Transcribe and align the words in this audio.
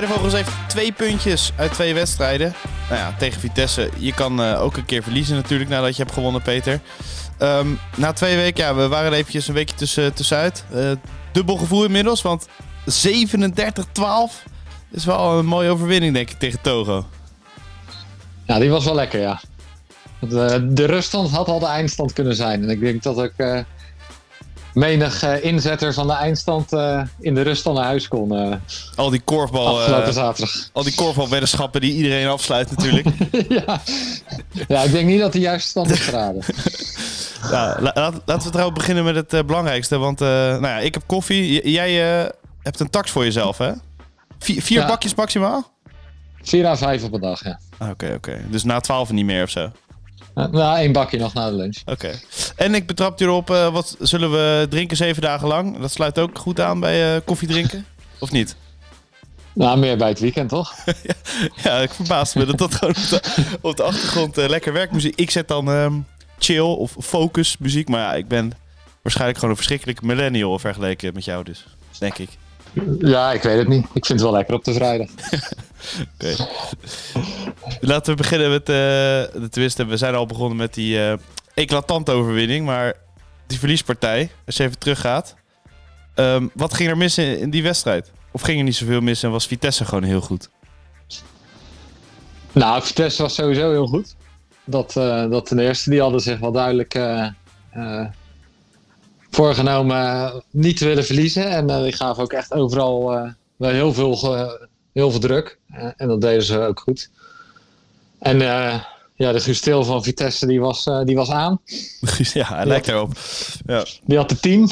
Bij 0.00 0.08
Vogels 0.08 0.32
heeft 0.32 0.50
twee 0.68 0.92
puntjes 0.92 1.52
uit 1.56 1.72
twee 1.72 1.94
wedstrijden. 1.94 2.54
Nou 2.88 3.00
ja, 3.00 3.14
tegen 3.18 3.40
Vitesse. 3.40 3.90
Je 3.98 4.14
kan 4.14 4.40
uh, 4.40 4.62
ook 4.62 4.76
een 4.76 4.84
keer 4.84 5.02
verliezen 5.02 5.36
natuurlijk 5.36 5.70
nadat 5.70 5.96
je 5.96 6.02
hebt 6.02 6.14
gewonnen, 6.14 6.42
Peter. 6.42 6.80
Um, 7.38 7.78
na 7.96 8.12
twee 8.12 8.36
weken, 8.36 8.64
ja, 8.64 8.74
we 8.74 8.88
waren 8.88 9.12
eventjes 9.12 9.48
een 9.48 9.54
weekje 9.54 9.76
tussen, 9.76 10.14
tussenuit. 10.14 10.64
Uh, 10.74 10.90
dubbel 11.32 11.56
gevoel 11.56 11.84
inmiddels, 11.84 12.22
want 12.22 12.46
37-12 12.46 12.50
is 14.90 15.04
wel 15.04 15.38
een 15.38 15.46
mooie 15.46 15.70
overwinning, 15.70 16.14
denk 16.14 16.30
ik, 16.30 16.38
tegen 16.38 16.60
Togo. 16.60 17.06
Ja, 18.46 18.58
die 18.58 18.70
was 18.70 18.84
wel 18.84 18.94
lekker, 18.94 19.20
ja. 19.20 19.40
De, 20.20 20.84
ruststand 20.86 21.30
had 21.30 21.48
al 21.48 21.58
de 21.58 21.66
eindstand 21.66 22.12
kunnen 22.12 22.34
zijn. 22.34 22.62
En 22.62 22.70
ik 22.70 22.80
denk 22.80 23.02
dat 23.02 23.30
uh, 23.36 23.58
menig 24.74 25.24
uh, 25.24 25.44
inzetter 25.44 25.94
van 25.94 26.06
de 26.06 26.12
eindstand 26.12 26.72
uh, 26.72 27.02
in 27.20 27.34
de 27.34 27.42
rust 27.42 27.66
al 27.66 27.72
naar 27.72 27.84
huis 27.84 28.08
kon. 28.08 28.60
al 28.96 29.10
die 29.10 29.20
korfbal. 29.20 29.76
Zaterdag. 29.76 30.38
Al 30.72 30.82
die 30.82 30.94
korfbalweddenschappen 30.94 31.80
die 31.80 31.94
iedereen 31.94 32.28
afsluit, 32.28 32.70
natuurlijk. 32.70 33.06
ja. 33.66 33.80
ja, 34.68 34.82
ik 34.82 34.92
denk 34.92 35.06
niet 35.06 35.20
dat 35.20 35.32
de 35.32 35.40
juiste 35.40 35.68
stand 35.68 35.90
is 35.90 36.00
geraden. 36.00 36.42
ja, 37.50 37.78
laten 38.24 38.46
we 38.46 38.50
trouwens 38.50 38.78
beginnen 38.78 39.04
met 39.04 39.30
het 39.30 39.46
belangrijkste. 39.46 39.98
Want 39.98 40.18
nou 40.18 40.66
ja, 40.66 40.78
ik 40.78 40.94
heb 40.94 41.02
koffie. 41.06 41.70
jij 41.70 41.92
hebt 42.62 42.80
een 42.80 42.90
tax 42.90 43.10
voor 43.10 43.24
jezelf, 43.24 43.58
hè? 43.58 43.72
Vier, 44.38 44.62
vier 44.62 44.80
ja. 44.80 44.86
bakjes 44.86 45.14
maximaal? 45.14 45.72
Vier 46.42 46.66
à 46.66 46.76
vijf 46.76 47.02
op 47.02 47.12
een 47.12 47.20
dag, 47.20 47.44
ja. 47.44 47.60
Oké, 47.78 47.90
okay, 47.90 48.14
oké. 48.14 48.30
Okay. 48.30 48.44
Dus 48.48 48.64
na 48.64 48.80
twaalf 48.80 49.10
niet 49.10 49.24
meer 49.24 49.42
of 49.42 49.50
zo? 49.50 49.70
Nou, 50.34 50.78
één 50.78 50.92
bakje 50.92 51.18
nog 51.18 51.34
na 51.34 51.50
de 51.50 51.56
lunch. 51.56 51.76
Oké. 51.86 52.20
En 52.56 52.74
ik 52.74 52.86
betrap 52.86 53.20
erop, 53.20 53.50
uh, 53.50 53.72
wat 53.72 53.96
zullen 53.98 54.30
we 54.30 54.66
drinken 54.70 54.96
zeven 54.96 55.22
dagen 55.22 55.48
lang? 55.48 55.78
Dat 55.78 55.90
sluit 55.90 56.18
ook 56.18 56.38
goed 56.38 56.60
aan 56.60 56.80
bij 56.80 57.14
uh, 57.14 57.20
koffie 57.24 57.48
drinken? 57.48 57.86
of 58.18 58.30
niet? 58.30 58.56
Nou, 59.52 59.78
meer 59.78 59.96
bij 59.96 60.08
het 60.08 60.20
weekend, 60.20 60.48
toch? 60.48 60.74
ja, 60.84 61.14
ja, 61.64 61.78
ik 61.78 61.92
verbaas 61.92 62.34
me 62.34 62.44
dat 62.44 62.58
dat 62.58 62.74
gewoon 62.74 62.94
op 62.94 63.08
de, 63.08 63.20
op 63.60 63.76
de 63.76 63.82
achtergrond 63.82 64.38
uh, 64.38 64.48
lekker 64.48 64.72
werkmuziek. 64.72 65.14
Ik 65.16 65.30
zet 65.30 65.48
dan 65.48 65.68
um, 65.68 66.06
chill 66.38 66.60
of 66.60 66.96
focus 67.00 67.56
muziek. 67.58 67.88
Maar 67.88 68.00
ja, 68.00 68.14
ik 68.14 68.28
ben 68.28 68.52
waarschijnlijk 69.02 69.38
gewoon 69.38 69.54
een 69.54 69.60
verschrikkelijke 69.60 70.06
millennial 70.06 70.58
vergeleken 70.58 71.14
met 71.14 71.24
jou 71.24 71.44
dus. 71.44 71.66
Denk 71.98 72.18
ik. 72.18 72.28
Ja, 72.98 73.32
ik 73.32 73.42
weet 73.42 73.58
het 73.58 73.68
niet. 73.68 73.84
Ik 73.92 74.06
vind 74.06 74.08
het 74.08 74.20
wel 74.20 74.32
lekker 74.32 74.54
op 74.54 74.64
de 74.64 74.72
vrijdag. 74.72 75.08
Oké. 76.14 76.36
Laten 77.80 78.12
we 78.12 78.22
beginnen 78.22 78.50
met 78.50 78.66
de 78.66 79.48
twist. 79.50 79.86
We 79.86 79.96
zijn 79.96 80.14
al 80.14 80.26
begonnen 80.26 80.56
met 80.56 80.74
die 80.74 80.96
uh, 80.96 81.12
eclatante 81.54 82.12
overwinning. 82.12 82.66
Maar 82.66 82.94
die 83.46 83.58
verliespartij, 83.58 84.30
als 84.46 84.56
je 84.56 84.62
even 84.62 84.78
teruggaat. 84.78 85.34
Um, 86.14 86.50
wat 86.54 86.74
ging 86.74 86.88
er 86.88 86.96
mis 86.96 87.18
in, 87.18 87.50
die 87.50 87.62
wedstrijd? 87.62 88.10
Of 88.30 88.40
ging 88.40 88.58
er 88.58 88.64
niet 88.64 88.76
zoveel 88.76 89.00
mis 89.00 89.22
en 89.22 89.30
was 89.30 89.46
Vitesse 89.46 89.84
gewoon 89.84 90.04
heel 90.04 90.20
goed? 90.20 90.48
Nou, 92.52 92.82
Vitesse 92.82 93.22
was 93.22 93.34
sowieso 93.34 93.70
heel 93.70 93.86
goed. 93.86 94.14
Dat, 94.64 94.94
uh, 94.96 95.30
dat 95.30 95.46
ten 95.46 95.58
eerste, 95.58 95.90
die 95.90 96.00
hadden 96.00 96.20
zich 96.20 96.38
wel 96.38 96.52
duidelijk 96.52 97.00
voorgenomen 99.30 100.32
niet 100.50 100.76
te 100.76 100.84
willen 100.84 101.04
verliezen. 101.04 101.50
En 101.50 101.82
die 101.82 101.92
gaven 101.92 102.22
ook 102.22 102.32
echt 102.32 102.52
overal 102.52 103.04
wel 103.56 103.70
heel 103.70 103.92
veel, 103.92 104.16
heel 104.92 105.10
veel 105.10 105.20
druk. 105.20 105.58
En 105.96 106.08
dat 106.08 106.20
deden 106.20 106.42
ze 106.42 106.58
ook 106.58 106.80
goed. 106.80 107.10
En 108.20 108.38
ja, 109.14 109.32
de 109.32 109.40
Gusteel 109.40 109.84
van 109.84 110.02
Vitesse 110.02 110.46
die 110.46 110.60
was, 110.60 110.88
die 111.04 111.16
was 111.16 111.30
aan. 111.30 111.60
ja, 112.32 112.54
hij 112.54 112.66
lijkt 112.66 112.88
erop. 112.88 113.12
Ja. 113.66 113.84
Die 114.04 114.16
had 114.16 114.28
de 114.28 114.40
10. 114.40 114.70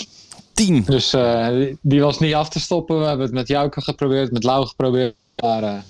10. 0.52 0.84
Dus 0.84 1.10
die, 1.10 1.78
die, 1.82 2.00
was 2.00 2.18
niet 2.18 2.34
af 2.34 2.48
te 2.48 2.60
stoppen. 2.60 3.00
We 3.00 3.06
hebben 3.06 3.26
het 3.26 3.34
met 3.34 3.48
Jouke 3.48 3.80
geprobeerd, 3.80 4.32
met 4.32 4.44
Lau 4.44 4.66
geprobeerd. 4.66 5.14
Maar 5.42 5.84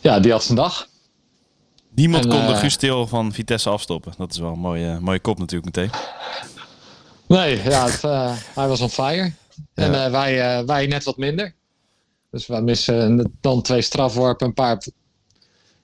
ja, 0.00 0.20
die 0.20 0.32
had 0.32 0.42
zijn 0.42 0.56
dag. 0.56 0.88
Niemand 1.94 2.24
en, 2.24 2.30
kon 2.30 2.46
de 2.46 2.54
Gusteel 2.54 3.06
van 3.06 3.32
Vitesse 3.32 3.70
afstoppen. 3.70 4.12
Dat 4.18 4.32
is 4.32 4.38
wel 4.38 4.52
een 4.52 4.58
mooie, 4.58 4.98
mooie 5.00 5.20
kop 5.20 5.38
natuurlijk 5.38 5.76
meteen. 5.76 5.90
Nee, 7.26 7.62
ja, 7.62 7.86
het, 7.86 8.02
uh, 8.04 8.32
hij 8.54 8.68
was 8.68 8.80
on 8.80 8.90
fire. 8.90 9.32
En 9.74 9.92
uh, 9.92 10.10
wij, 10.10 10.58
uh, 10.58 10.66
wij 10.66 10.86
net 10.86 11.04
wat 11.04 11.16
minder. 11.16 11.54
Dus 12.30 12.46
we 12.46 12.60
missen 12.60 13.32
dan 13.40 13.62
twee 13.62 13.82
strafworpen, 13.82 14.46
een 14.46 14.54
paar 14.54 14.82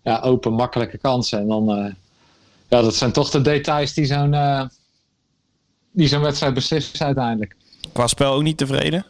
ja, 0.06 0.21
open, 0.21 0.53
makkelijke 0.53 0.99
kansen. 0.99 1.39
En 1.39 1.47
dan, 1.47 1.94
ja, 2.69 2.83
dat 2.83 2.94
zijn 2.94 3.12
toch 3.12 3.31
de 3.31 3.41
details 3.41 3.94
die 3.94 4.05
zo'n 4.05 4.34
die 5.91 6.09
zo'n 6.09 6.21
wedstrijd 6.21 6.55
beslissen 6.55 7.06
uiteindelijk. 7.06 7.56
Qua 7.93 8.06
spel 8.06 8.33
ook 8.33 8.43
niet 8.43 8.56
tevreden? 8.56 9.06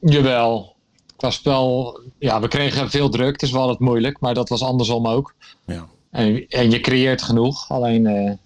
Jawel. 0.00 0.74
Qua 1.16 1.30
spel, 1.30 2.00
ja, 2.18 2.40
we 2.40 2.48
kregen 2.48 2.90
veel 2.90 3.08
druk. 3.08 3.32
Het 3.32 3.42
is 3.42 3.50
wel 3.50 3.68
het 3.68 3.78
moeilijk, 3.78 4.20
maar 4.20 4.34
dat 4.34 4.48
was 4.48 4.62
andersom 4.62 5.08
ook. 5.08 5.34
Ja. 5.66 5.86
En, 6.10 6.48
en 6.48 6.70
je 6.70 6.80
creëert 6.80 7.22
genoeg. 7.22 7.70
Alleen, 7.70 8.02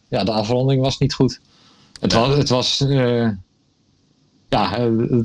ja, 0.08 0.24
de 0.24 0.32
afronding 0.32 0.82
was 0.82 0.98
niet 0.98 1.14
goed. 1.14 1.40
Het 2.00 2.12
was, 2.12 2.36
het 2.36 2.48
was, 2.48 2.80
uh, 2.80 3.30
ja, 4.48 4.80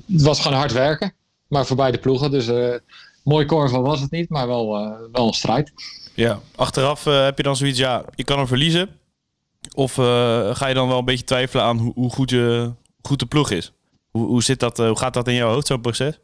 het 0.08 0.22
was 0.22 0.40
gewoon 0.40 0.58
hard 0.58 0.72
werken. 0.72 1.14
Maar 1.48 1.66
voor 1.66 1.76
beide 1.76 1.98
ploegen. 1.98 2.32
Dus 2.32 2.48
mooi 3.26 3.46
korfbal 3.46 3.82
was 3.82 4.02
het 4.02 4.12
niet, 4.12 4.30
maar 4.30 4.48
wel, 4.48 4.82
uh, 4.82 4.92
wel 5.12 5.28
een 5.28 5.34
strijd. 5.34 5.74
Ja, 6.14 6.40
achteraf 6.56 7.04
heb 7.04 7.38
je 7.38 7.44
dan 7.44 7.56
zoiets, 7.56 7.80
ja, 7.80 8.06
je 8.16 8.24
kan 8.24 8.38
hem 8.38 8.48
verliezen. 8.48 8.90
Of 9.74 9.94
ga 10.54 10.68
je 10.68 10.74
dan 10.74 10.88
wel 10.88 10.98
een 10.98 11.06
beetje 11.06 11.24
twijfelen 11.24 11.66
aan 11.66 11.78
hoe, 11.78 11.94
hoe 11.96 12.10
goed, 12.10 12.30
je, 12.30 12.72
goed 13.02 13.20
de 13.20 13.26
ploeg 13.26 13.52
is? 13.52 13.74
Hoe, 14.12 14.28
hoe, 14.28 14.44
zit 14.44 14.60
dat, 14.60 14.78
hoe 14.78 14.98
gaat 14.98 15.14
dat 15.14 15.28
in 15.28 15.34
jouw 15.34 15.52
hoofd, 15.52 15.68
zo'n 15.68 15.82
proces? 15.82 16.20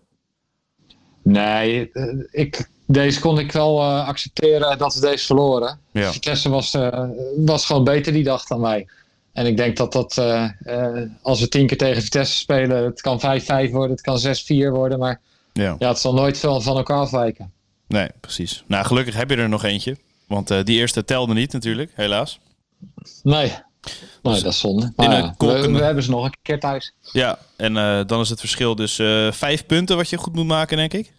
Nee, 1.23 1.91
ik, 2.31 2.69
deze 2.85 3.19
kon 3.19 3.39
ik 3.39 3.51
wel 3.51 3.83
accepteren 3.85 4.77
dat 4.77 4.93
we 4.93 4.99
deze 4.99 5.25
verloren. 5.25 5.79
Ja. 5.91 6.11
Vitesse 6.11 6.49
was, 6.49 6.77
was 7.35 7.65
gewoon 7.65 7.83
beter 7.83 8.13
die 8.13 8.23
dag 8.23 8.45
dan 8.45 8.61
wij. 8.61 8.87
En 9.33 9.45
ik 9.45 9.57
denk 9.57 9.77
dat 9.77 9.91
dat, 9.93 10.17
uh, 10.17 10.49
als 11.21 11.39
we 11.39 11.47
tien 11.47 11.67
keer 11.67 11.77
tegen 11.77 12.01
Vitesse 12.01 12.37
spelen, 12.37 12.83
het 12.83 13.01
kan 13.01 13.19
5-5 13.19 13.71
worden, 13.71 13.91
het 13.91 14.01
kan 14.01 14.19
6-4 14.19 14.71
worden, 14.71 14.99
maar 14.99 15.21
ja. 15.53 15.75
ja, 15.79 15.87
het 15.87 15.99
zal 15.99 16.13
nooit 16.13 16.37
veel 16.37 16.61
van 16.61 16.77
elkaar 16.77 16.97
afwijken. 16.97 17.51
Nee, 17.87 18.07
precies. 18.19 18.63
Nou, 18.67 18.85
gelukkig 18.85 19.15
heb 19.15 19.29
je 19.29 19.35
er 19.35 19.49
nog 19.49 19.63
eentje, 19.63 19.97
want 20.27 20.51
uh, 20.51 20.63
die 20.63 20.77
eerste 20.77 21.05
telde 21.05 21.33
niet 21.33 21.53
natuurlijk, 21.53 21.91
helaas. 21.95 22.39
Nee, 23.23 23.47
nee 24.21 24.33
dus 24.33 24.41
dat 24.41 24.53
is 24.53 24.59
zonde. 24.59 24.93
Maar 24.95 25.33
we, 25.37 25.71
we, 25.71 25.83
hebben 25.83 26.03
ze 26.03 26.09
nog 26.09 26.25
een 26.25 26.35
keer 26.41 26.59
thuis. 26.59 26.93
Ja, 27.11 27.39
en 27.57 27.73
dan 28.07 28.19
is 28.19 28.29
het 28.29 28.39
verschil 28.39 28.75
dus 28.75 28.95
vijf 29.31 29.65
punten 29.65 29.95
wat 29.97 30.09
je 30.09 30.17
goed 30.17 30.35
moet 30.35 30.45
maken, 30.45 30.77
denk 30.77 30.93
ik. 30.93 31.13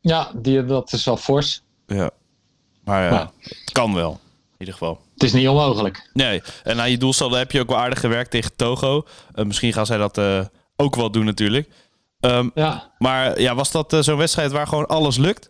Ja, 0.00 0.30
die, 0.36 0.64
dat 0.64 0.92
is 0.92 1.04
wel 1.04 1.16
fors. 1.16 1.62
Ja, 1.86 2.10
maar 2.84 3.30
het 3.38 3.72
kan 3.72 3.94
wel, 3.94 4.10
in 4.10 4.56
ieder 4.58 4.74
geval. 4.74 5.00
Het 5.14 5.22
is 5.22 5.32
niet 5.32 5.48
onmogelijk. 5.48 6.10
Nee, 6.12 6.42
en 6.62 6.80
aan 6.80 6.90
je 6.90 6.98
doelsaldo 6.98 7.36
heb 7.36 7.50
je 7.50 7.60
ook 7.60 7.68
wel 7.68 7.78
aardig 7.78 8.00
gewerkt 8.00 8.30
tegen 8.30 8.56
Togo. 8.56 9.06
Uh, 9.34 9.44
misschien 9.44 9.72
gaan 9.72 9.86
zij 9.86 9.96
dat 9.96 10.18
uh, 10.18 10.44
ook 10.76 10.96
wel 10.96 11.10
doen 11.10 11.24
natuurlijk. 11.24 11.68
Um, 12.24 12.50
ja. 12.54 12.92
Maar 12.98 13.40
ja, 13.40 13.54
was 13.54 13.70
dat 13.70 13.92
uh, 13.92 14.00
zo'n 14.00 14.16
wedstrijd 14.16 14.52
waar 14.52 14.66
gewoon 14.66 14.86
alles 14.86 15.16
lukt? 15.16 15.48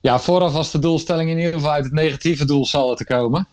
Ja, 0.00 0.18
vooraf 0.18 0.52
was 0.52 0.70
de 0.70 0.78
doelstelling 0.78 1.30
in 1.30 1.36
ieder 1.36 1.52
geval 1.52 1.70
uit 1.70 1.84
het 1.84 1.92
negatieve 1.92 2.44
doelsaldo 2.44 2.94
te 2.94 3.04
komen. 3.04 3.48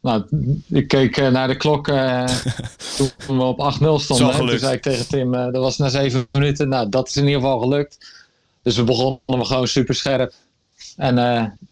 Nou, 0.00 0.24
ik 0.68 0.88
keek 0.88 1.30
naar 1.30 1.48
de 1.48 1.56
klok 1.56 1.86
toen 3.26 3.36
we 3.38 3.42
op 3.42 3.74
8-0 3.74 4.02
stonden. 4.02 4.36
Toen 4.36 4.58
zei 4.58 4.74
ik 4.74 4.82
tegen 4.82 5.08
Tim, 5.08 5.32
dat 5.32 5.56
was 5.56 5.76
na 5.76 5.88
zeven 5.88 6.26
minuten. 6.32 6.68
Nou, 6.68 6.88
dat 6.88 7.08
is 7.08 7.16
in 7.16 7.24
ieder 7.24 7.40
geval 7.40 7.60
gelukt. 7.60 8.22
Dus 8.62 8.76
we 8.76 8.84
begonnen 8.84 9.46
gewoon 9.46 9.68
super 9.68 9.94
scherp. 9.94 10.32
En 10.96 11.16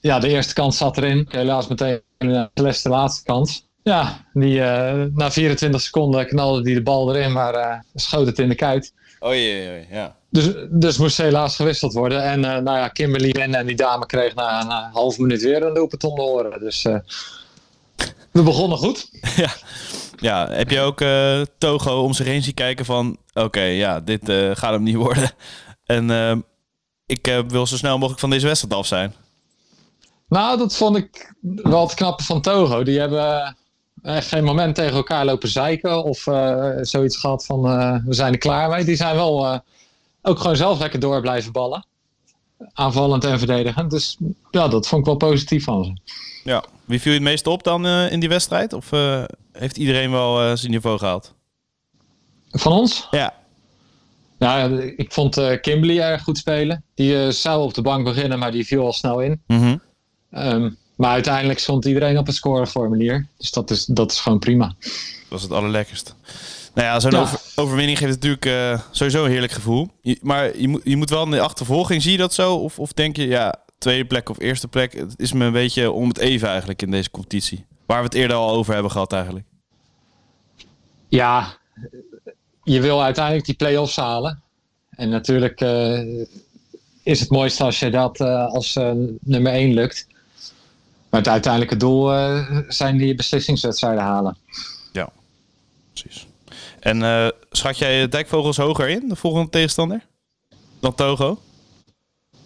ja, 0.00 0.18
de 0.18 0.28
eerste 0.28 0.54
kans 0.54 0.76
zat 0.76 0.96
erin. 0.96 1.26
Helaas 1.30 1.66
meteen 1.66 2.00
de 2.18 2.70
laatste 2.82 3.24
kans. 3.24 3.66
Ja, 3.82 4.26
die, 4.32 4.58
uh, 4.58 5.04
na 5.14 5.30
24 5.30 5.80
seconden 5.80 6.26
knalde 6.26 6.62
die 6.62 6.74
de 6.74 6.82
bal 6.82 7.14
erin, 7.14 7.32
maar 7.32 7.54
uh, 7.54 7.78
schoot 7.94 8.26
het 8.26 8.38
in 8.38 8.48
de 8.48 8.54
kuit. 8.54 8.92
Oh 9.20 9.34
jee, 9.34 9.86
ja. 9.90 10.16
Dus, 10.30 10.50
dus 10.70 10.98
moest 10.98 11.16
helaas 11.16 11.56
gewisseld 11.56 11.92
worden. 11.92 12.22
En 12.22 12.40
nou 12.40 12.64
ja, 12.64 12.88
Kimberly 12.88 13.30
en 13.30 13.66
die 13.66 13.76
dame 13.76 14.06
kreeg 14.06 14.34
na, 14.34 14.60
een 14.60 14.92
half 14.92 15.18
minuut 15.18 15.42
weer 15.42 15.62
een 15.62 15.74
doelpunt 15.74 16.04
om 16.04 16.14
de 16.14 16.22
oren. 16.22 16.60
Dus 16.60 16.82
we 18.30 18.42
begonnen 18.42 18.78
goed. 18.78 19.08
ja. 19.36 19.52
ja, 20.16 20.50
heb 20.50 20.70
je 20.70 20.80
ook 20.80 21.04
Togo 21.58 22.02
om 22.02 22.12
zich 22.12 22.26
heen 22.26 22.42
zien 22.42 22.54
kijken 22.54 22.84
van... 22.84 23.16
Oké, 23.34 23.62
ja, 23.62 24.00
dit 24.00 24.20
gaat 24.52 24.72
hem 24.72 24.82
niet 24.82 24.96
worden. 24.96 25.30
En 25.86 26.10
ik 27.06 27.28
uh, 27.28 27.38
wil 27.48 27.66
zo 27.66 27.76
snel 27.76 27.94
mogelijk 27.94 28.20
van 28.20 28.30
deze 28.30 28.46
wedstrijd 28.46 28.74
af 28.74 28.86
zijn. 28.86 29.14
Nou, 30.28 30.58
dat 30.58 30.76
vond 30.76 30.96
ik 30.96 31.34
wel 31.40 31.82
het 31.82 31.94
knappe 31.94 32.22
van 32.24 32.40
Togo. 32.40 32.82
Die 32.82 32.98
hebben 32.98 33.56
geen 34.02 34.44
moment 34.44 34.74
tegen 34.74 34.94
elkaar 34.94 35.24
lopen 35.24 35.48
zeiken 35.48 36.04
of 36.04 36.26
uh, 36.26 36.70
zoiets 36.80 37.16
gehad 37.16 37.46
van 37.46 37.66
uh, 37.66 37.96
we 38.04 38.14
zijn 38.14 38.32
er 38.32 38.38
klaar 38.38 38.70
mee. 38.70 38.84
Die 38.84 38.96
zijn 38.96 39.14
wel 39.14 39.62
ook 40.22 40.38
gewoon 40.38 40.56
zelf 40.56 40.78
lekker 40.78 41.00
door 41.00 41.20
blijven 41.20 41.52
ballen. 41.52 41.86
Aanvallend 42.72 43.24
en 43.24 43.38
verdedigend. 43.38 43.90
Dus 43.90 44.16
ja, 44.50 44.68
dat 44.68 44.88
vond 44.88 45.00
ik 45.00 45.06
wel 45.06 45.30
positief 45.30 45.64
van 45.64 45.84
ze. 45.84 45.92
Ja, 46.44 46.64
wie 46.84 47.00
viel 47.00 47.12
je 47.12 47.18
het 47.18 47.28
meest 47.28 47.46
op 47.46 47.62
dan 47.62 47.86
in 47.86 48.20
die 48.20 48.28
wedstrijd? 48.28 48.72
Of 48.72 48.90
heeft 49.52 49.76
iedereen 49.76 50.10
wel 50.10 50.56
zijn 50.56 50.72
niveau 50.72 50.98
gehaald? 50.98 51.34
Van 52.50 52.72
ons? 52.72 53.08
Ja. 53.10 53.34
Nou, 54.38 54.82
ik 54.96 55.12
vond 55.12 55.38
uh, 55.38 55.60
Kimberly 55.60 56.00
erg 56.00 56.22
goed 56.22 56.38
spelen. 56.38 56.84
Die 56.94 57.32
zou 57.32 57.62
op 57.62 57.74
de 57.74 57.82
bank 57.82 58.04
beginnen, 58.04 58.38
maar 58.38 58.52
die 58.52 58.66
viel 58.66 58.84
al 58.84 58.92
snel 58.92 59.20
in. 59.20 59.42
Mhm. 59.46 59.76
Ehm, 60.30 60.70
maar 60.96 61.10
uiteindelijk 61.10 61.58
stond 61.58 61.84
iedereen 61.84 62.18
op 62.18 62.26
het 62.26 62.34
scoreformulier. 62.34 63.26
Dus 63.36 63.50
dat 63.50 63.70
is, 63.70 63.84
dat 63.84 64.12
is 64.12 64.20
gewoon 64.20 64.38
prima. 64.38 64.74
Dat 64.78 65.28
was 65.28 65.42
het 65.42 65.52
allerlekkerst. 65.52 66.14
Nou 66.74 66.86
ja, 66.86 67.00
zo'n 67.00 67.26
overwinning 67.54 67.98
geeft 67.98 68.10
natuurlijk 68.10 68.46
uh, 68.46 68.80
sowieso 68.90 69.24
een 69.24 69.30
heerlijk 69.30 69.52
gevoel. 69.52 69.88
maar 70.20 70.58
je 70.58 70.68
moet, 70.68 70.80
je 70.84 70.96
moet 70.96 71.10
wel 71.10 71.24
in 71.24 71.30
de 71.30 71.40
achtervolging, 71.40 72.02
zie 72.02 72.12
je 72.12 72.18
dat 72.18 72.34
zo? 72.34 72.54
Of, 72.54 72.78
of 72.78 72.92
denk 72.92 73.16
je, 73.16 73.26
ja, 73.26 73.54
tweede 73.78 74.04
plek 74.04 74.28
of 74.28 74.40
eerste 74.40 74.68
plek, 74.68 74.92
het 74.92 75.14
is 75.16 75.32
me 75.32 75.44
een 75.44 75.52
beetje 75.52 75.90
om 75.90 76.08
het 76.08 76.18
even 76.18 76.48
eigenlijk 76.48 76.82
in 76.82 76.90
deze 76.90 77.10
competitie. 77.10 77.64
Waar 77.86 77.98
we 77.98 78.04
het 78.04 78.14
eerder 78.14 78.36
al 78.36 78.50
over 78.50 78.72
hebben 78.72 78.92
gehad 78.92 79.12
eigenlijk. 79.12 79.46
Ja, 81.08 81.56
je 82.64 82.80
wil 82.80 83.02
uiteindelijk 83.02 83.46
die 83.46 83.54
play-offs 83.54 83.96
halen. 83.96 84.42
En 84.90 85.08
natuurlijk 85.08 85.60
uh, 85.60 86.24
is 87.02 87.20
het 87.20 87.30
mooiste 87.30 87.64
als 87.64 87.78
je 87.78 87.90
dat 87.90 88.20
uh, 88.20 88.46
als 88.46 88.74
nummer 89.20 89.52
1 89.52 89.74
lukt. 89.74 90.06
Maar 91.12 91.20
het 91.20 91.30
uiteindelijke 91.30 91.76
doel 91.76 92.12
zijn 92.68 92.96
die 92.96 93.14
beslissingswedstrijden 93.14 94.02
halen. 94.02 94.36
Ja, 94.92 95.08
precies. 95.92 96.26
En 96.82 97.00
uh, 97.00 97.28
schat 97.50 97.78
jij 97.78 98.08
Dijkvogels 98.08 98.56
hoger 98.56 98.88
in, 98.88 99.08
de 99.08 99.16
volgende 99.16 99.50
tegenstander? 99.50 100.06
Dan 100.80 100.94
Togo? 100.94 101.38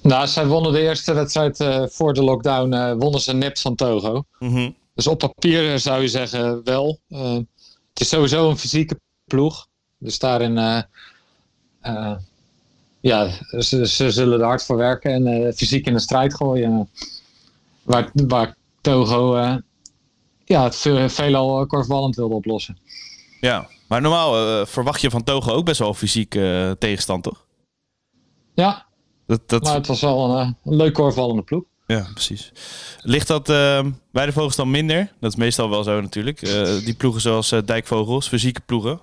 Nou, 0.01 0.27
zij 0.27 0.47
wonnen 0.47 0.73
de 0.73 0.81
eerste 0.81 1.13
wedstrijd 1.13 1.61
uh, 1.61 1.87
voor 1.87 2.15
de 2.15 2.23
lockdown, 2.23 2.75
uh, 2.75 2.93
wonnen 2.93 3.21
ze 3.21 3.33
nipt 3.33 3.61
van 3.61 3.75
Togo. 3.75 4.25
Mm 4.39 4.75
Dus 4.95 5.07
op 5.07 5.19
papier 5.19 5.79
zou 5.79 6.03
je 6.03 6.09
zeggen 6.09 6.65
wel. 6.65 7.01
het 7.09 8.01
is 8.01 8.09
sowieso 8.09 8.51
een 8.51 8.59
fysieke 8.59 9.01
ploeg. 9.25 9.67
Dus 9.99 10.19
daarin, 10.19 10.55
ja, 13.01 13.31
ze, 13.59 13.87
ze, 13.89 14.11
zullen 14.11 14.41
er 14.41 14.47
hard 14.47 14.65
voor 14.65 14.77
werken 14.77 15.27
en 15.27 15.55
fysiek 15.55 15.87
in 15.87 15.93
de 15.93 16.01
strijd 16.01 16.35
gooien. 16.35 16.91
Waar, 17.87 18.11
waar 18.13 18.57
Togo 18.81 19.37
ja, 20.45 20.63
het 20.63 20.77
veel, 20.77 21.09
veelal 21.09 21.67
korfballend 21.67 22.17
wilde 22.17 22.35
oplossen. 22.35 22.79
Ja, 23.41 23.69
maar 23.89 24.01
normaal 24.01 24.61
uh, 24.61 24.67
verwacht 24.67 25.01
je 25.01 25.11
van 25.11 25.23
Togo 25.23 25.53
ook 25.53 25.65
best 25.65 25.79
wel 25.79 25.95
fysiek 25.95 26.35
uh, 26.35 26.71
tegenstand, 26.71 27.23
toch? 27.23 27.47
Ja, 28.55 28.87
dat, 29.27 29.49
dat... 29.49 29.63
maar 29.63 29.75
het 29.75 29.87
was 29.87 30.01
wel 30.01 30.31
een, 30.31 30.41
eh, 30.41 30.53
een 30.65 30.77
leuk 30.77 30.95
korfballende 30.95 31.43
ploeg. 31.43 31.65
Ja, 31.87 32.07
precies. 32.13 32.53
Ligt 33.01 33.27
dat 33.27 33.49
uh, 33.49 33.87
bij 34.13 34.27
de 34.27 34.33
vogels 34.33 34.57
dan 34.57 34.71
minder? 34.71 35.13
Dat 35.21 35.31
is 35.31 35.37
meestal 35.37 35.71
wel 35.71 35.83
zo 35.83 36.01
natuurlijk. 36.01 36.43
Uh, 36.43 36.85
die 36.85 36.95
ploegen 36.95 37.21
zoals 37.21 37.53
uh, 37.53 37.61
dijkvogels, 37.65 38.29
fysieke 38.29 38.61
ploegen. 38.61 39.01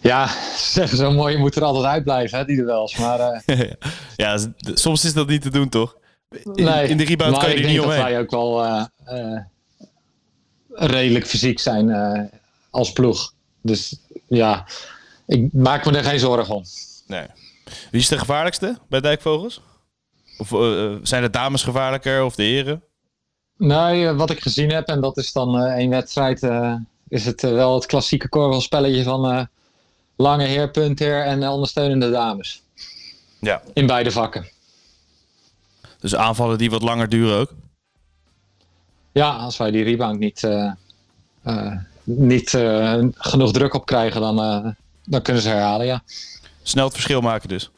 Ja, 0.00 0.26
ze 0.28 0.70
zeggen 0.72 0.98
zo 0.98 1.10
mooi, 1.10 1.32
je 1.34 1.38
moet 1.38 1.56
er 1.56 1.62
altijd 1.62 1.84
uitblijven, 1.84 2.38
hè, 2.38 2.44
die 2.44 2.56
duels. 2.56 2.96
Maar, 2.96 3.42
ja, 4.16 4.38
soms 4.56 5.04
is 5.04 5.12
dat 5.12 5.28
niet 5.28 5.42
te 5.42 5.50
doen, 5.50 5.68
toch? 5.68 5.96
In, 6.28 6.64
nee, 6.64 6.88
in 6.88 6.96
de 6.96 7.04
rebound 7.04 7.38
kan 7.38 7.50
je 7.50 7.56
er 7.56 7.66
niet 7.66 7.80
omheen. 7.80 8.00
Maar 8.00 8.10
ik 8.10 8.16
denk 8.16 8.30
dat 8.30 8.40
wij 8.40 8.56
ook 8.56 8.90
wel 10.74 10.88
redelijk 10.88 11.26
fysiek 11.26 11.58
zijn 11.58 11.88
uh, 11.88 12.20
als 12.70 12.92
ploeg. 12.92 13.32
Dus 13.62 14.00
ja, 14.26 14.66
ik 15.26 15.52
maak 15.52 15.84
me 15.84 15.96
er 15.96 16.04
geen 16.04 16.18
zorgen 16.18 16.54
om. 16.54 16.64
Nee. 17.06 17.26
Wie 17.90 18.00
is 18.00 18.08
de 18.08 18.18
gevaarlijkste 18.18 18.78
bij 18.88 19.00
Dijkvogels? 19.00 19.60
Of 20.38 20.50
uh, 20.50 20.96
zijn 21.02 21.22
de 21.22 21.30
dames 21.30 21.62
gevaarlijker 21.62 22.24
of 22.24 22.34
de 22.34 22.42
heren? 22.42 22.82
Nee, 23.56 24.10
wat 24.10 24.30
ik 24.30 24.40
gezien 24.40 24.70
heb, 24.70 24.88
en 24.88 25.00
dat 25.00 25.16
is 25.16 25.32
dan 25.32 25.62
uh, 25.62 25.72
één 25.72 25.90
wedstrijd, 25.90 26.48
is 27.08 27.24
het 27.24 27.42
wel 27.42 27.74
het 27.74 27.86
klassieke 27.86 28.28
korrelspelletje 28.28 29.02
van 29.02 29.48
lange 30.16 30.44
heer, 30.44 30.70
puntheer 30.70 31.24
en 31.24 31.48
ondersteunende 31.48 32.10
dames. 32.10 32.62
Ja. 33.40 33.62
In 33.74 33.86
beide 33.86 34.10
vakken. 34.10 34.54
Dus 36.06 36.16
aanvallen 36.16 36.58
die 36.58 36.70
wat 36.70 36.82
langer 36.82 37.08
duren 37.08 37.38
ook? 37.38 37.54
Ja, 39.12 39.30
als 39.30 39.56
wij 39.56 39.70
die 39.70 39.84
rebound 39.84 40.18
niet, 40.18 40.42
uh, 40.42 40.72
uh, 41.46 41.72
niet 42.04 42.52
uh, 42.52 43.04
genoeg 43.14 43.52
druk 43.52 43.74
op 43.74 43.86
krijgen, 43.86 44.20
dan, 44.20 44.36
dan 45.04 45.22
kunnen 45.22 45.42
ze 45.42 45.48
herhalen, 45.48 45.86
ja. 45.86 46.02
Snel 46.62 46.84
het 46.84 46.92
verschil 46.92 47.20
maken 47.20 47.48
dus. 47.48 47.70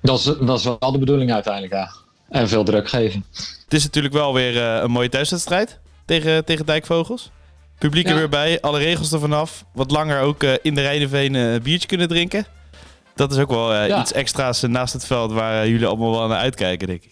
Dat 0.00 0.18
is, 0.18 0.24
dat 0.24 0.58
is 0.58 0.64
wel 0.64 0.92
de 0.92 0.98
bedoeling 0.98 1.32
uiteindelijk, 1.32 1.72
ja. 1.72 1.92
En 2.28 2.48
veel 2.48 2.64
druk 2.64 2.88
geven. 2.88 3.24
Het 3.64 3.74
is 3.74 3.82
natuurlijk 3.82 4.14
wel 4.14 4.34
weer 4.34 4.56
een 4.56 4.90
mooie 4.90 5.08
thuiswedstrijd 5.08 5.78
tegen, 6.04 6.44
tegen 6.44 6.66
Dijkvogels. 6.66 7.30
Publiek 7.78 8.08
er 8.08 8.16
weer 8.16 8.28
bij, 8.28 8.60
alle 8.60 8.78
regels 8.78 9.12
er 9.12 9.20
vanaf. 9.20 9.64
Wat 9.72 9.90
langer 9.90 10.20
ook 10.20 10.42
in 10.42 10.74
de 10.74 10.80
Rijnenveen 10.80 11.34
een 11.34 11.62
biertje 11.62 11.88
kunnen 11.88 12.08
drinken. 12.08 12.46
Dat 13.14 13.32
is 13.32 13.38
ook 13.38 13.50
wel 13.50 13.74
ja. 13.74 14.00
iets 14.00 14.12
extra's 14.12 14.62
naast 14.62 14.92
het 14.92 15.04
veld 15.04 15.32
waar 15.32 15.68
jullie 15.68 15.86
allemaal 15.86 16.10
wel 16.10 16.28
naar 16.28 16.38
uitkijken, 16.38 16.86
denk 16.86 17.02
ik. 17.02 17.10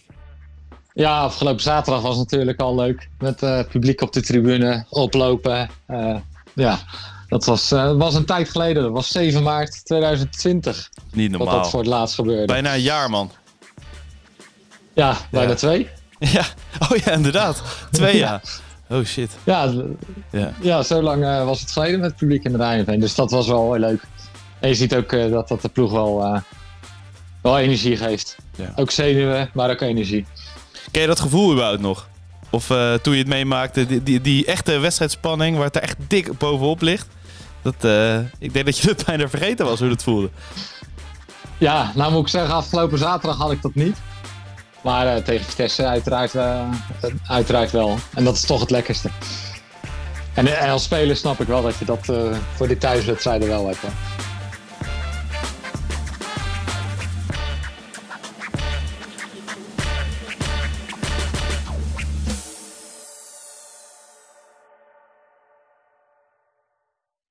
Ja, 0.93 1.19
afgelopen 1.19 1.61
zaterdag 1.61 2.01
was 2.01 2.17
natuurlijk 2.17 2.59
al 2.59 2.75
leuk. 2.75 3.09
Met 3.19 3.41
uh, 3.41 3.59
publiek 3.69 4.01
op 4.01 4.13
de 4.13 4.21
tribune, 4.21 4.85
oplopen. 4.89 5.69
Uh, 5.87 6.15
ja, 6.53 6.79
dat 7.27 7.45
was, 7.45 7.71
uh, 7.71 7.91
was 7.91 8.15
een 8.15 8.25
tijd 8.25 8.49
geleden. 8.49 8.83
Dat 8.83 8.91
was 8.91 9.11
7 9.11 9.43
maart 9.43 9.85
2020. 9.85 10.89
Niet 11.11 11.29
normaal. 11.29 11.47
Wat 11.47 11.57
dat 11.57 11.71
voor 11.71 11.79
het 11.79 11.89
laatst 11.89 12.15
gebeurde. 12.15 12.45
Bijna 12.45 12.73
een 12.73 12.81
jaar, 12.81 13.09
man. 13.09 13.31
Ja, 14.93 15.17
bijna 15.31 15.49
ja. 15.49 15.55
twee. 15.55 15.89
Ja, 16.19 16.45
oh 16.89 16.97
ja, 16.97 17.11
inderdaad. 17.11 17.61
Twee 17.91 18.17
jaar. 18.27 18.41
Oh 18.89 19.03
shit. 19.03 19.37
Ja, 19.43 19.73
ja. 20.31 20.53
ja 20.61 20.83
zo 20.83 21.01
lang 21.01 21.45
was 21.45 21.59
het 21.59 21.71
geleden 21.71 21.99
met 21.99 22.09
het 22.09 22.19
publiek 22.19 22.43
in 22.43 22.51
de 22.51 22.57
Rijnveen. 22.57 22.99
Dus 22.99 23.15
dat 23.15 23.31
was 23.31 23.47
wel 23.47 23.73
heel 23.73 23.81
leuk. 23.81 24.03
En 24.61 24.69
je 24.69 24.75
ziet 24.75 24.95
ook 24.95 25.09
dat 25.09 25.47
dat 25.47 25.61
de 25.61 25.69
ploeg 25.69 25.91
wel, 25.91 26.41
wel 27.41 27.59
energie 27.59 27.97
geeft. 27.97 28.37
Ja. 28.55 28.71
Ook 28.75 28.91
zenuwen, 28.91 29.49
maar 29.53 29.69
ook 29.69 29.81
energie. 29.81 30.25
Ken 30.91 31.01
je 31.01 31.07
dat 31.07 31.19
gevoel 31.19 31.51
überhaupt 31.51 31.81
nog? 31.81 32.09
Of 32.51 32.69
uh, 32.69 32.93
toen 32.93 33.13
je 33.13 33.19
het 33.19 33.27
meemaakte, 33.27 33.85
die, 33.85 34.03
die, 34.03 34.21
die, 34.21 34.45
echte 34.45 34.79
wedstrijdspanning 34.79 35.55
waar 35.55 35.65
het 35.65 35.75
er 35.75 35.81
echt 35.81 35.97
dik 36.07 36.37
bovenop 36.37 36.81
ligt. 36.81 37.07
Dat, 37.61 37.75
uh, 37.81 38.17
ik 38.39 38.53
denk 38.53 38.65
dat 38.65 38.77
je 38.77 38.89
het 38.89 39.05
bijna 39.05 39.29
vergeten 39.29 39.65
was 39.65 39.79
hoe 39.79 39.89
het 39.89 40.03
voelde. 40.03 40.29
Ja, 41.57 41.91
nou 41.95 42.11
moet 42.11 42.21
ik 42.21 42.27
zeggen, 42.27 42.53
afgelopen 42.53 42.97
zaterdag 42.97 43.37
had 43.37 43.51
ik 43.51 43.61
dat 43.61 43.75
niet. 43.75 43.97
Maar 44.83 45.17
uh, 45.17 45.23
tegen 45.23 45.45
Vitesse 45.45 45.85
uiteraard, 45.85 46.35
uiteraard 47.27 47.71
wel. 47.71 47.97
En 48.13 48.23
dat 48.23 48.35
is 48.35 48.45
toch 48.45 48.59
het 48.59 48.69
lekkerste. 48.69 49.09
En, 50.33 50.59
en 50.59 50.69
als 50.69 50.83
speler 50.83 51.15
snap 51.15 51.39
ik 51.39 51.47
wel 51.47 51.61
dat 51.61 51.77
je 51.77 51.85
dat 51.85 52.05
voor 52.55 52.67
die 52.67 52.77
thuiswedstrijden 52.77 53.47
wel 53.47 53.67
hebt. 53.67 53.81
Hè. 53.81 53.87